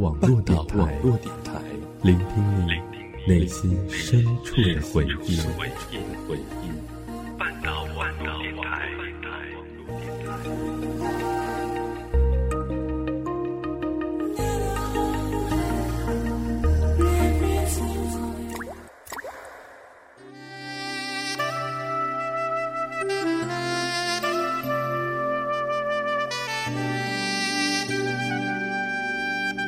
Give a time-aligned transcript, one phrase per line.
[0.00, 1.60] 网络电台，
[2.02, 2.26] 聆听
[2.66, 2.70] 你
[3.28, 5.38] 内心深处的回忆。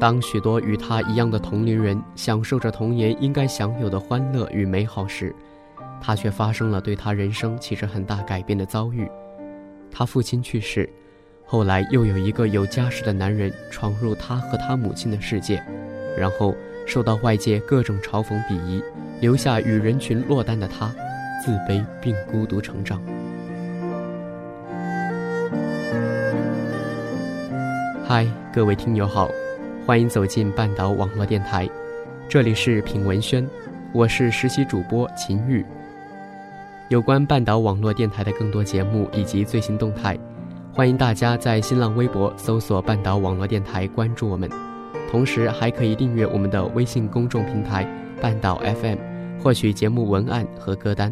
[0.00, 5.34] 当许多与他一样的同龄人享受着童年应该享有的欢乐与美好时，
[6.00, 9.10] 他却发生了对他人生起着很大改变的遭遇。
[9.90, 10.88] 他父亲去世，
[11.44, 15.60] 后来又有一个有家室的男人闯入他和他母亲的世界，
[16.16, 16.54] 然后
[16.86, 18.80] 受到外界各种嘲讽鄙夷，
[19.20, 20.94] 留下与人群落单的他，
[21.44, 23.02] 自卑并孤独成长。
[28.06, 29.28] 嗨，各位听友好。
[29.88, 31.66] 欢迎走进半岛网络电台，
[32.28, 33.48] 这里是品文轩，
[33.94, 35.64] 我是实习主播秦玉。
[36.90, 40.14] 有关半岛网络电台的更多节目以及最新动态，
[40.74, 44.50] 欢迎大家在新浪微博搜索“半岛网络电台”关注我们，
[45.10, 47.88] 同时还可以订阅我们的微信公众平台
[48.20, 48.98] “半岛 FM”，
[49.42, 51.10] 获取节目文案和歌单。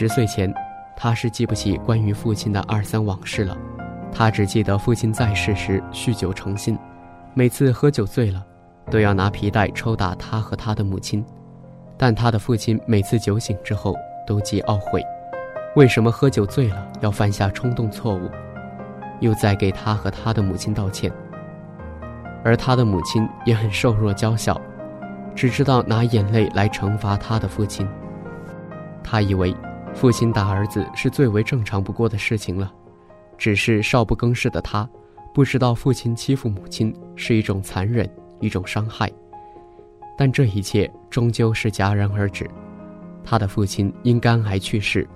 [0.00, 0.54] 十岁前，
[0.96, 3.58] 他是记不起关于父亲的二三往事了，
[4.12, 6.78] 他只记得父亲在世时酗酒成性，
[7.34, 8.46] 每次喝酒醉了，
[8.92, 11.24] 都要拿皮带抽打他和他的母亲。
[11.96, 13.92] 但他的父亲每次酒醒之后
[14.24, 15.02] 都极懊悔，
[15.74, 18.30] 为什么喝酒醉了要犯下冲动错误，
[19.18, 21.10] 又在给他和他的母亲道歉。
[22.44, 24.60] 而他的母亲也很瘦弱娇小，
[25.34, 27.84] 只知道拿眼泪来惩罚他的父亲。
[29.02, 29.52] 他以为。
[29.94, 32.72] 父亲打儿子是最为正常不过的事情了，
[33.36, 34.88] 只是少不更事的他，
[35.34, 38.08] 不知道父亲欺负母亲是一种残忍，
[38.40, 39.10] 一种伤害。
[40.16, 42.48] 但这一切终究是戛然而止。
[43.24, 45.06] 他的父亲因肝癌去世，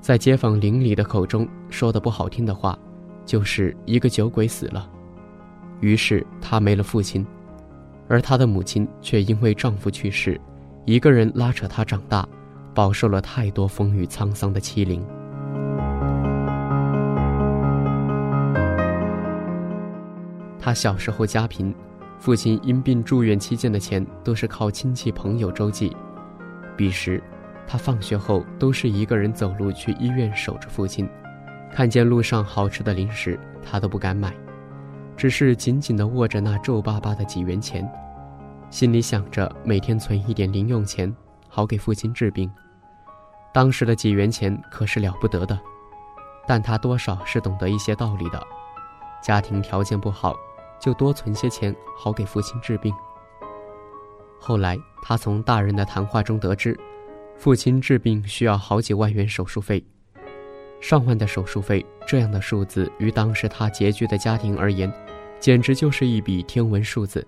[0.00, 2.78] 在街坊邻里的口中说的不好听的话，
[3.24, 4.90] 就是一个酒鬼死了。
[5.80, 7.26] 于是他没了父亲，
[8.08, 10.38] 而他的母亲却因为丈夫去世，
[10.84, 12.28] 一个人拉扯他长大。
[12.78, 15.04] 饱受了太多风雨沧桑的欺凌。
[20.60, 21.74] 他小时候家贫，
[22.20, 25.92] 父亲因病住院期间的钱都是靠亲戚朋友周济。
[26.76, 27.20] 彼时，
[27.66, 31.08] 他放学后都是一个人走路去医院守着父亲。
[31.72, 34.32] 看见路上好吃的零食，他都不敢买，
[35.16, 37.84] 只是紧紧地握着那皱巴巴的几元钱，
[38.70, 41.12] 心里想着每天存一点零用钱，
[41.48, 42.48] 好给父亲治病。
[43.52, 45.58] 当时的几元钱可是了不得的，
[46.46, 48.40] 但他多少是懂得一些道理的。
[49.22, 50.36] 家庭条件不好，
[50.80, 52.94] 就多存些钱，好给父亲治病。
[54.38, 56.78] 后来他从大人的谈话中得知，
[57.36, 59.84] 父亲治病需要好几万元手术费，
[60.80, 64.92] 上万的手术费，这样的数字于当时他拮据的家庭而言，
[65.40, 67.26] 简直就是一笔天文数字。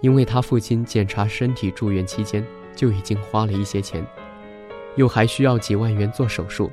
[0.00, 4.06] 因为他父亲检查身体住院期间就已经花了一些钱。
[4.96, 6.70] 又还需要几万元做手术，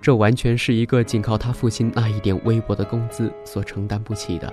[0.00, 4.52] 这完全是一个仅靠他父亲那一点微薄的工资所承担不起的。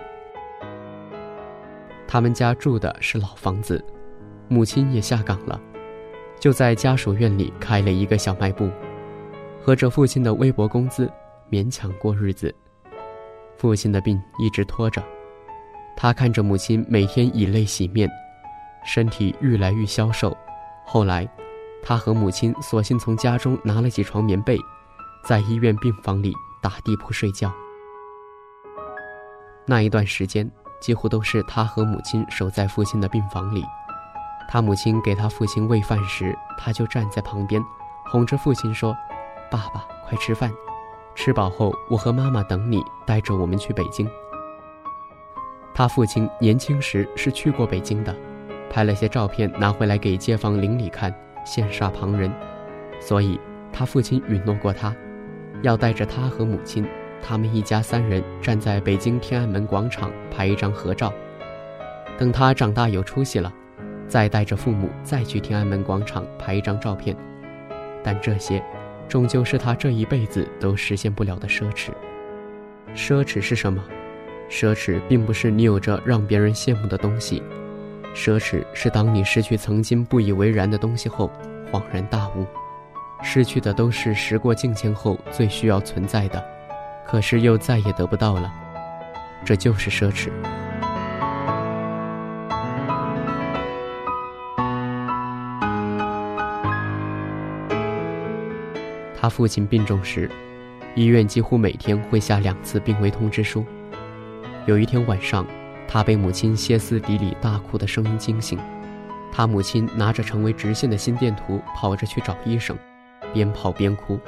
[2.07, 3.83] 他们家住的是老房子，
[4.47, 5.59] 母亲也下岗了，
[6.39, 8.69] 就在家属院里开了一个小卖部，
[9.62, 11.12] 和着父亲的微薄工资
[11.50, 12.53] 勉强过日子。
[13.57, 15.03] 父亲的病一直拖着，
[15.95, 18.09] 他看着母亲每天以泪洗面，
[18.86, 20.36] 身体愈来愈消瘦，
[20.86, 21.27] 后来。
[21.83, 24.57] 他和母亲索性从家中拿了几床棉被，
[25.24, 27.51] 在医院病房里打地铺睡觉。
[29.65, 33.63] 那一段时间，几乎都是他和母亲守在父亲的病房里。
[34.50, 37.62] 他母亲给他父亲喂饭时，他就站在旁边，
[38.06, 38.95] 哄着父亲说
[39.51, 40.50] ：“爸爸，快吃饭。”
[41.15, 44.09] 吃饱后，我和妈妈等你，带着我们去北京。
[45.74, 48.15] 他父亲年轻时是去过北京的，
[48.69, 51.13] 拍了些照片拿回来给街坊邻里看，
[51.47, 52.29] 羡煞旁人。
[52.99, 53.39] 所以，
[53.71, 54.94] 他父亲允诺过他，
[55.61, 56.85] 要带着他和母亲，
[57.21, 61.13] 他们一家三人站在北京天安门广场拍一张合照。
[62.17, 63.53] 等他长大有出息了，
[64.07, 67.15] 再带着父母再去天安门广场拍一张照片。
[68.03, 68.61] 但这些，
[69.07, 71.91] 终究是他这一辈子都实现不了的奢侈。
[72.95, 73.83] 奢侈是什么？
[74.50, 77.43] 奢侈并不是你有着让别人羡慕的东西，
[78.17, 81.31] 奢侈是当你失去曾经不以为然的东西后，
[81.71, 82.47] 恍然大悟，
[83.21, 86.43] 失去的都是时过境迁后最需要存在的，
[87.05, 88.51] 可是又再也得不到了，
[89.45, 90.31] 这就是奢侈。
[99.15, 100.27] 他父亲病重时，
[100.95, 103.63] 医院几乎每天会下两次病危通知书。
[104.65, 105.45] 有一天晚上，
[105.88, 108.60] 他被母亲歇斯底里大哭的声音惊醒。
[109.31, 112.78] 他母亲拿着成为直线的心电图跑着去找医生，
[113.34, 114.19] 边跑边哭。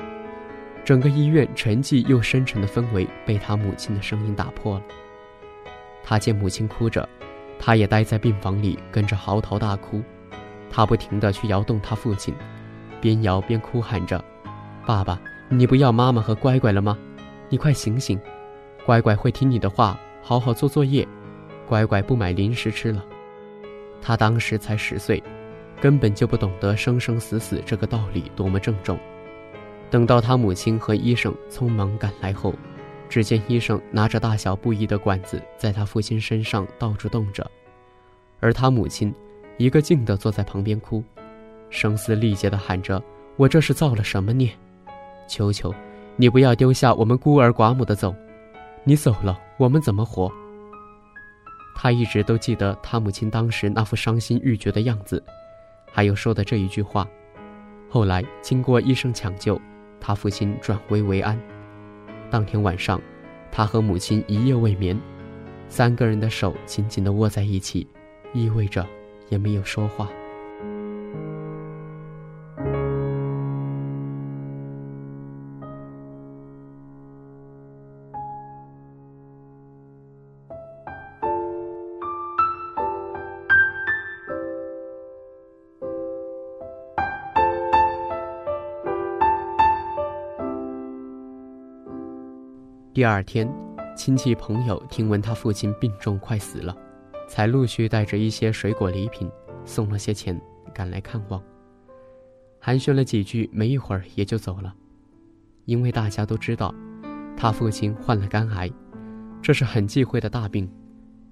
[0.85, 4.83] 整个医院沉寂又深沉的氛围被他母亲的声音打破了。
[6.03, 7.07] 他见母亲哭着，
[7.59, 10.01] 他也待在病房里跟着嚎啕大哭。
[10.69, 12.33] 他不停地去摇动他父亲，
[13.01, 14.23] 边摇边哭喊着
[14.85, 15.19] ：“爸爸，
[15.49, 16.97] 你不要妈妈和乖乖了吗？
[17.49, 18.19] 你快醒醒，
[18.85, 21.07] 乖乖会听你的话。”好好做作业，
[21.69, 23.05] 乖乖不买零食吃了。
[24.01, 25.21] 他当时才十岁，
[25.79, 28.97] 根本就不懂得生生死死这个道理多么郑重。
[29.91, 32.53] 等到他母亲和医生匆忙赶来后，
[33.07, 37.49] 只见医生拿着大小不一的管子在他父亲身上到处动着，
[38.39, 39.13] 而他母亲
[39.57, 41.03] 一个劲地坐在旁边哭，
[41.69, 43.01] 声嘶力竭地喊着
[43.35, 44.49] ：“我这是造了什么孽？
[45.27, 45.73] 求求
[46.15, 48.13] 你不要丢下我们孤儿寡母的走。”
[48.85, 50.31] 你走了，我们怎么活？
[51.81, 55.23] 他一直都记得他母亲当时那副伤心欲绝的样子，
[55.89, 57.07] 还有说的这一句话。
[57.89, 59.57] 后来经过医生抢救，
[59.97, 61.39] 他父亲转危为安。
[62.29, 63.01] 当天晚上，
[63.49, 64.99] 他和母亲一夜未眠，
[65.69, 67.87] 三个人的手紧紧地握在一起，
[68.33, 68.85] 意味着
[69.29, 70.09] 也没有说话。
[92.91, 93.47] 第二天，
[93.95, 96.75] 亲戚朋友听闻他父亲病重快死了，
[97.27, 99.29] 才陆续带着一些水果礼品，
[99.63, 100.39] 送了些钱，
[100.73, 101.41] 赶来看望。
[102.59, 104.73] 寒暄了几句，没一会儿也就走了。
[105.65, 106.73] 因为大家都知道，
[107.37, 108.69] 他父亲患了肝癌，
[109.39, 110.67] 这是很忌讳的大病，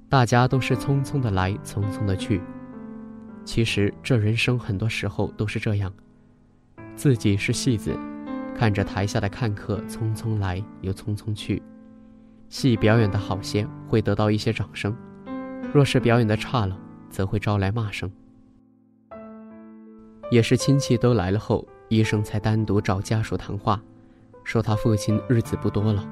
[0.07, 2.39] 大家都是匆匆的来，匆匆的去。
[3.43, 5.91] 其实这人生很多时候都是这样，
[6.95, 7.97] 自己是戏子。
[8.57, 11.61] 看着台下的看客匆匆来又匆匆去，
[12.49, 14.95] 戏表演的好些会得到一些掌声，
[15.71, 16.75] 若是表演的差了，
[17.07, 18.11] 则会招来骂声。
[20.31, 23.79] 也是亲戚都来了后，医生才单独找家属谈话，
[24.43, 26.03] 说他父亲日子不多了，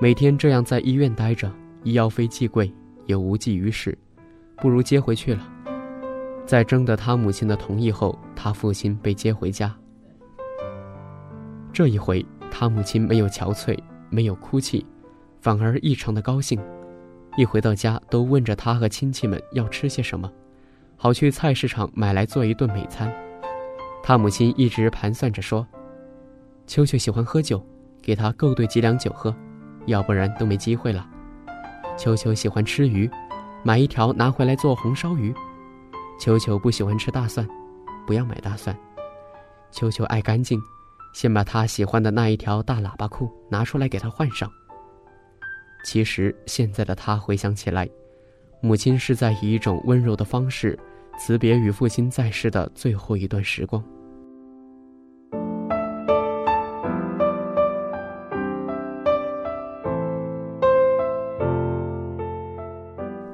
[0.00, 1.48] 每天这样在医院待着，
[1.84, 2.74] 医药费既贵
[3.06, 3.96] 也无济于事，
[4.56, 5.48] 不如接回去了。
[6.44, 9.72] 在征得他母亲的同意后，他父亲被接回家。
[11.74, 13.76] 这一回，他母亲没有憔悴，
[14.08, 14.86] 没有哭泣，
[15.40, 16.56] 反而异常的高兴。
[17.36, 20.30] 一回到家，都问着他和亲戚们要吃些什么，
[20.96, 23.12] 好去菜市场买来做一顿美餐。
[24.04, 25.66] 他母亲一直盘算着说
[26.64, 27.60] ：“秋秋喜欢喝酒，
[28.00, 29.34] 给他够兑几两酒喝，
[29.86, 31.04] 要不然都没机会了。
[31.98, 33.10] 秋秋喜欢吃鱼，
[33.64, 35.34] 买一条拿回来做红烧鱼。
[36.20, 37.44] 秋秋不喜欢吃大蒜，
[38.06, 38.78] 不要买大蒜。
[39.72, 40.62] 秋秋爱干净。”
[41.14, 44.50] 先把他喜欢的那一条大喇叭裤拿出来给他换上。
[45.84, 47.88] 其实现在的他回想起来，
[48.60, 50.78] 母亲是在以一种温柔的方式
[51.18, 53.82] 辞别与父亲在世的最后一段时光。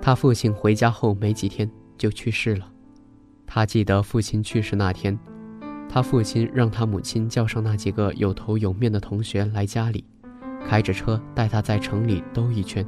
[0.03, 2.69] 他父亲回家后没几天就去世了，
[3.47, 5.17] 他记得父亲去世那天。
[5.93, 10.05] 他父亲让他母亲叫上那几个有头有面的同学来家里，
[10.65, 12.87] 开着车带他在城里兜一圈。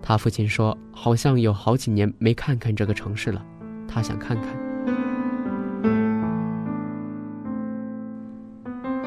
[0.00, 3.44] 他父亲说：“好像有好几年没看看这个城市了，
[3.86, 4.56] 他想看看。”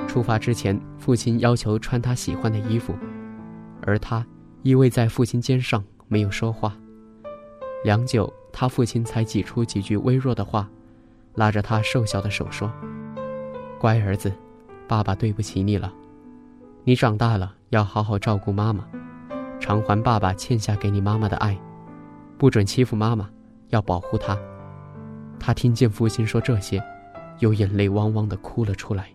[0.07, 2.93] 出发之前，父亲要求穿他喜欢的衣服，
[3.81, 4.23] 而他
[4.61, 6.77] 依偎在父亲肩上，没有说话。
[7.83, 10.69] 良久，他父亲才挤出几句微弱的话，
[11.35, 12.71] 拉着他瘦小的手说
[13.79, 14.31] ：“乖儿子，
[14.87, 15.93] 爸爸对不起你了。
[16.83, 18.85] 你长大了要好好照顾妈妈，
[19.59, 21.57] 偿还爸爸欠下给你妈妈的爱，
[22.37, 23.29] 不准欺负妈妈，
[23.69, 24.37] 要保护她。”
[25.39, 26.83] 他听见父亲说这些，
[27.39, 29.09] 又眼泪汪汪的哭了出来。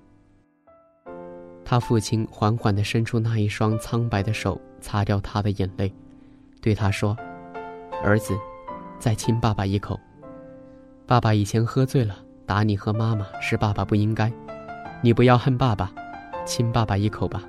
[1.64, 5.92] 他父亲缓缓地伸出那一双苍白的手，擦掉他的眼泪，
[6.60, 7.16] 对他说
[8.02, 8.34] ：“儿子，
[8.98, 9.98] 再亲爸爸一口。
[11.06, 14.32] 爸爸以前喝醉了，打你和妈妈是爸爸不应该，
[15.00, 15.92] 你不要恨爸爸，
[16.44, 17.44] 亲爸爸一口吧。”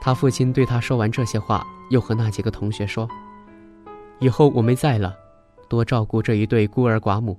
[0.00, 3.06] 他父亲对他说完这些话，又和那几个同学说
[4.18, 5.14] ：“以后我没在了，
[5.68, 7.38] 多照顾这一对孤儿寡母。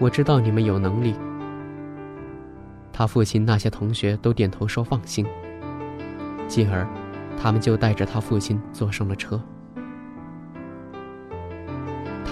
[0.00, 1.14] 我知道你们有能力。”
[2.90, 5.26] 他父亲那些同学都点头说放心。
[6.48, 6.88] 继而，
[7.38, 9.38] 他们就带着他父亲坐上了车。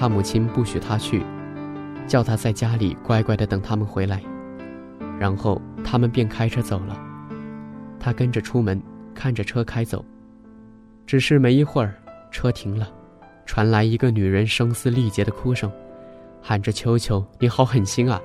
[0.01, 1.23] 他母亲不许他去，
[2.07, 4.23] 叫他在家里乖乖的等他们回来。
[5.19, 6.99] 然后他们便开车走了。
[7.99, 8.83] 他跟着出门，
[9.15, 10.03] 看着车开走。
[11.07, 11.93] 只是没一会儿，
[12.31, 12.89] 车停了，
[13.45, 15.71] 传来一个女人声嘶力竭的哭声，
[16.41, 18.19] 喊着：“秋秋你好狠心啊！”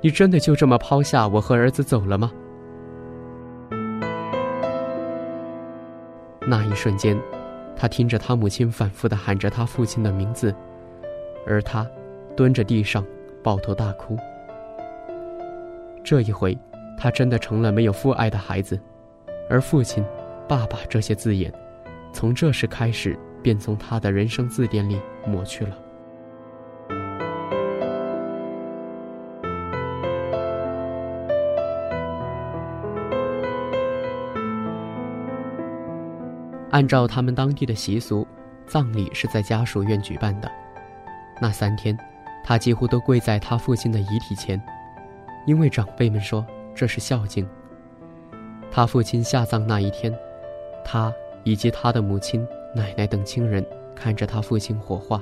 [0.00, 2.32] 你真的就这么抛下我和儿子走了吗？
[6.46, 7.14] 那一瞬间，
[7.76, 10.54] 他听着他母亲反复的喊着他父亲的名字，
[11.46, 11.86] 而他
[12.36, 13.04] 蹲着地上
[13.42, 14.16] 抱头大哭。
[16.02, 16.56] 这一回，
[16.98, 18.78] 他真的成了没有父爱的孩子，
[19.48, 20.04] 而父亲、
[20.48, 21.52] 爸爸这些字眼，
[22.12, 25.78] 从这时开始便从他的人生字典里抹去了。
[36.70, 38.26] 按照他们当地的习俗，
[38.66, 40.50] 葬礼是在家属院举办的。
[41.44, 41.94] 那三天，
[42.42, 44.58] 他几乎都跪在他父亲的遗体前，
[45.44, 46.42] 因为长辈们说
[46.74, 47.46] 这是孝敬。
[48.70, 50.10] 他父亲下葬那一天，
[50.82, 53.62] 他以及他的母亲、奶奶等亲人
[53.94, 55.20] 看着他父亲火化。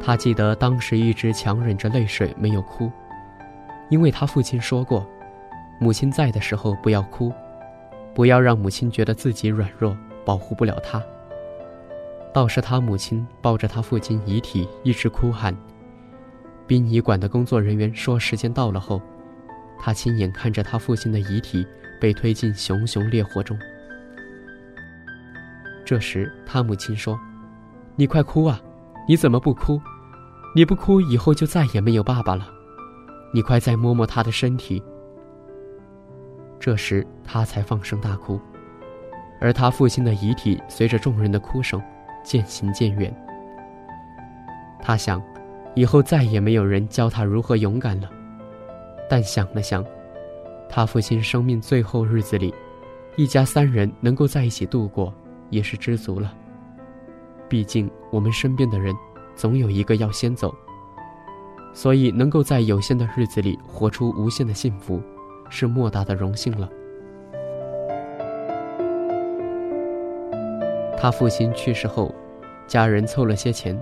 [0.00, 2.90] 他记得当时一直强忍着泪水没有哭，
[3.90, 5.06] 因为他父亲说过，
[5.78, 7.30] 母亲在的时候不要哭。
[8.14, 9.94] 不要让母亲觉得自己软弱，
[10.24, 11.02] 保护不了她。
[12.32, 15.54] 倒是他母亲抱着他父亲遗体一直哭喊。
[16.66, 19.02] 殡仪馆的工作人员说时间到了后，
[19.78, 21.66] 他亲眼看着他父亲的遗体
[22.00, 23.58] 被推进熊熊烈火中。
[25.84, 27.18] 这时他母亲说
[27.96, 28.60] ：“你快哭啊！
[29.06, 29.78] 你怎么不哭？
[30.54, 32.48] 你不哭以后就再也没有爸爸了。
[33.34, 34.82] 你快再摸摸他的身体。”
[36.58, 38.40] 这时，他才放声大哭，
[39.40, 41.82] 而他父亲的遗体随着众人的哭声
[42.22, 43.14] 渐行渐远。
[44.80, 45.22] 他想，
[45.74, 48.10] 以后再也没有人教他如何勇敢了。
[49.08, 49.84] 但想了想，
[50.68, 52.54] 他父亲生命最后日子里，
[53.16, 55.12] 一家三人能够在一起度过，
[55.50, 56.34] 也是知足了。
[57.48, 58.94] 毕竟，我们身边的人，
[59.36, 60.54] 总有一个要先走，
[61.72, 65.00] 所以能够在有限的日子里活出无限的幸福。
[65.54, 66.66] 是莫大的荣幸了。
[71.02, 72.14] 他父亲去世后，
[72.68, 73.76] 家人凑了些钱，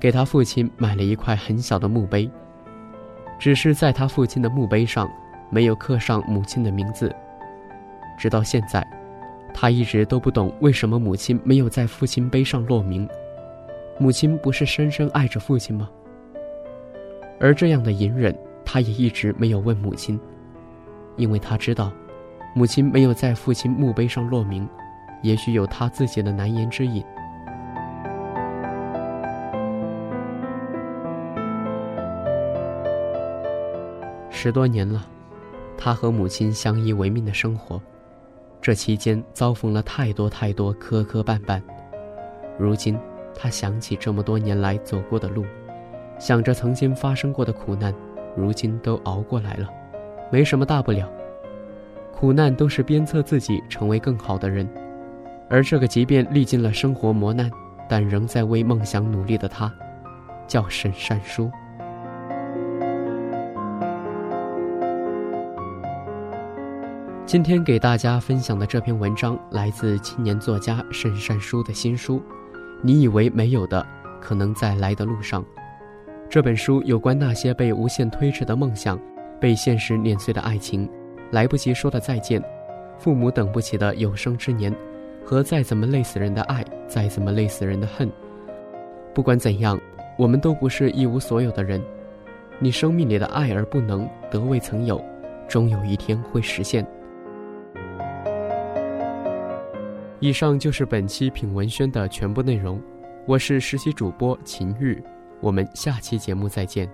[0.00, 2.26] 给他父亲买了一块很小的墓碑。
[3.38, 5.06] 只是在他父亲的墓碑上，
[5.50, 7.14] 没有刻上母亲的名字。
[8.16, 8.82] 直到现在，
[9.52, 13.06] 他一直都不懂为什么母亲没有在父亲碑上落名。
[13.98, 15.90] 母亲不是深深爱着父亲吗？
[17.38, 20.18] 而这样的隐忍，他也一直没有问母亲。
[21.16, 21.92] 因为他知道，
[22.54, 24.66] 母亲没有在父亲墓碑上落名，
[25.24, 27.02] 也许有他自己的难言之隐。
[34.28, 35.02] 十多年了，
[35.78, 37.80] 他和母亲相依为命的生活，
[38.60, 41.58] 这期间遭逢了太多太多磕磕绊绊。
[42.58, 42.98] 如今，
[43.34, 45.46] 他想起这么多年来走过的路，
[46.18, 47.94] 想着曾经发生过的苦难，
[48.36, 49.70] 如今都熬过来了。
[50.30, 51.10] 没什么大不了，
[52.12, 54.68] 苦难都是鞭策自己成为更好的人，
[55.54, 57.48] 而这个即便历尽了生活磨难，
[57.88, 59.72] 但仍在为梦想努力的他，
[60.48, 61.48] 叫沈善书。
[67.24, 72.18] 今天给大家分享的这篇文章来自青年作家沈善书的新书
[72.82, 73.86] 《你以为没有的，
[74.20, 75.40] 可能在来的路上》。
[76.28, 78.98] 这本书有关那些被无限推迟的梦想。
[79.40, 80.90] 被现实碾碎的爱情，
[81.30, 82.42] 来不及说的再见，
[82.98, 84.74] 父母等不起的有生之年，
[85.24, 88.10] 和再怎么累死人的爱，再怎么累死人的恨。
[89.14, 89.80] 不管怎样，
[90.18, 91.82] 我们都不是一无所有的人。
[92.58, 95.02] 你生命里的爱而不能得未曾有，
[95.48, 96.86] 终有一天会实现。
[100.20, 102.80] 以上就是本期品文轩的全部内容，
[103.26, 105.02] 我是实习主播秦玉，
[105.40, 106.88] 我们下期节目再见。